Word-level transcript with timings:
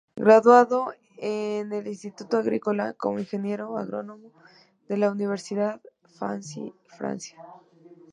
Graduado 0.15 0.93
en 1.17 1.71
el 1.73 1.85
Instituto 1.85 2.37
Agrícola 2.37 2.95
como 2.95 3.19
ingeniero 3.19 3.77
agrónomo, 3.77 4.31
de 4.89 4.97
la 4.97 5.11
Universidad 5.11 5.79
de 5.83 5.91
Nancy, 6.19 6.73
Francia. 6.97 7.37